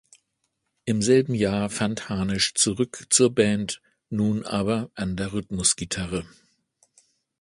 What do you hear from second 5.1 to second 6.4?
der Rhythmus-Gitarre.